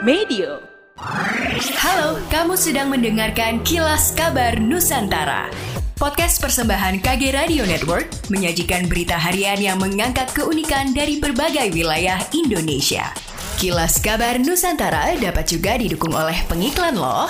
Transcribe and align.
Medio. 0.00 0.64
Halo, 1.76 2.16
kamu 2.32 2.56
sedang 2.56 2.88
mendengarkan 2.88 3.60
Kilas 3.68 4.16
Kabar 4.16 4.56
Nusantara. 4.56 5.52
Podcast 6.00 6.40
persembahan 6.40 7.04
KG 7.04 7.36
Radio 7.36 7.68
Network 7.68 8.08
menyajikan 8.32 8.88
berita 8.88 9.20
harian 9.20 9.60
yang 9.60 9.76
mengangkat 9.76 10.32
keunikan 10.32 10.96
dari 10.96 11.20
berbagai 11.20 11.68
wilayah 11.76 12.16
Indonesia. 12.32 13.12
Kilas 13.60 14.00
Kabar 14.00 14.40
Nusantara 14.40 15.20
dapat 15.20 15.52
juga 15.52 15.76
didukung 15.76 16.16
oleh 16.16 16.48
pengiklan 16.48 16.96
loh. 16.96 17.28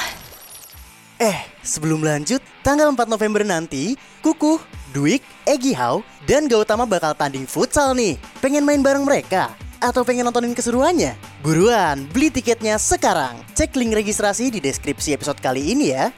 Eh, 1.18 1.42
sebelum 1.66 2.06
lanjut, 2.06 2.38
tanggal 2.62 2.86
4 2.94 3.10
November 3.10 3.42
nanti, 3.42 3.98
Kuku, 4.22 4.62
Dwik, 4.94 5.26
Egi 5.42 5.74
Hau, 5.74 6.06
dan 6.22 6.46
Gautama 6.46 6.86
bakal 6.86 7.18
tanding 7.18 7.50
futsal 7.50 7.98
nih. 7.98 8.14
Pengen 8.38 8.62
main 8.62 8.78
bareng 8.78 9.02
mereka? 9.02 9.58
Atau 9.82 10.06
pengen 10.06 10.22
nontonin 10.30 10.54
keseruannya? 10.54 11.29
Buruan, 11.40 12.04
beli 12.12 12.28
tiketnya 12.28 12.76
sekarang. 12.76 13.32
Cek 13.56 13.72
link 13.80 13.96
registrasi 13.96 14.52
di 14.52 14.60
deskripsi 14.60 15.16
episode 15.16 15.40
kali 15.40 15.72
ini 15.72 15.88
ya. 15.88 16.12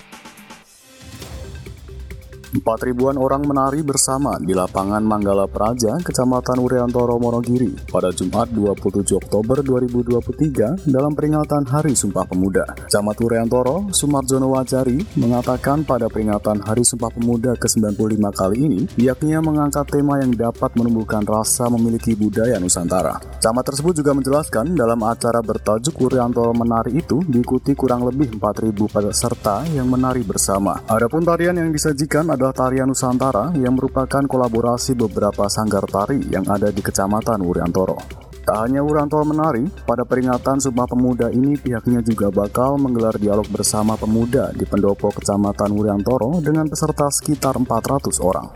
Empat 2.52 2.84
ribuan 2.84 3.16
orang 3.16 3.48
menari 3.48 3.80
bersama 3.80 4.36
di 4.36 4.52
lapangan 4.52 5.00
Manggala 5.00 5.48
Praja, 5.48 5.96
Kecamatan 6.04 6.60
Uriantoro, 6.60 7.16
Monogiri 7.16 7.72
pada 7.88 8.12
Jumat 8.12 8.52
27 8.52 9.08
Oktober 9.16 9.64
2023 9.64 10.84
dalam 10.84 11.16
peringatan 11.16 11.64
Hari 11.64 11.96
Sumpah 11.96 12.28
Pemuda. 12.28 12.68
Camat 12.92 13.16
Uriantoro, 13.24 13.88
Sumarjono 13.96 14.52
Wajari, 14.52 15.00
mengatakan 15.16 15.88
pada 15.88 16.12
peringatan 16.12 16.60
Hari 16.60 16.84
Sumpah 16.84 17.08
Pemuda 17.16 17.56
ke-95 17.56 18.20
kali 18.36 18.56
ini, 18.60 18.80
pihaknya 18.84 19.40
mengangkat 19.40 19.88
tema 19.88 20.20
yang 20.20 20.36
dapat 20.36 20.76
menumbuhkan 20.76 21.24
rasa 21.24 21.72
memiliki 21.72 22.12
budaya 22.12 22.60
Nusantara. 22.60 23.16
Camat 23.40 23.64
tersebut 23.64 23.96
juga 23.96 24.12
menjelaskan 24.12 24.76
dalam 24.76 25.00
acara 25.08 25.40
bertajuk 25.40 25.96
Uriantoro 26.04 26.52
Menari 26.52 27.00
itu 27.00 27.24
diikuti 27.24 27.72
kurang 27.72 28.04
lebih 28.04 28.36
4.000 28.36 28.76
peserta 28.92 29.64
yang 29.72 29.88
menari 29.88 30.20
bersama. 30.20 30.84
Adapun 30.84 31.24
tarian 31.24 31.56
yang 31.56 31.72
disajikan 31.72 32.28
adalah 32.42 32.58
tarian 32.58 32.90
Nusantara 32.90 33.54
yang 33.54 33.78
merupakan 33.78 34.18
kolaborasi 34.26 34.98
beberapa 34.98 35.46
sanggar 35.46 35.86
tari 35.86 36.26
yang 36.26 36.42
ada 36.50 36.74
di 36.74 36.82
Kecamatan 36.82 37.38
Wuriantoro. 37.38 37.94
Tak 38.42 38.66
hanya 38.66 38.82
Wuriantoro 38.82 39.22
menari, 39.22 39.62
pada 39.86 40.02
peringatan 40.02 40.58
Sumpah 40.58 40.90
Pemuda 40.90 41.30
ini 41.30 41.54
pihaknya 41.54 42.02
juga 42.02 42.34
bakal 42.34 42.82
menggelar 42.82 43.14
dialog 43.14 43.46
bersama 43.46 43.94
pemuda 43.94 44.50
di 44.58 44.66
pendopo 44.66 45.14
Kecamatan 45.14 45.70
Wuriantoro 45.70 46.42
dengan 46.42 46.66
peserta 46.66 47.06
sekitar 47.14 47.54
400 47.62 48.18
orang. 48.18 48.50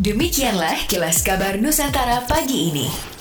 Demikianlah 0.00 0.88
kilas 0.88 1.20
kabar 1.20 1.60
Nusantara 1.60 2.24
pagi 2.24 2.72
ini. 2.72 3.15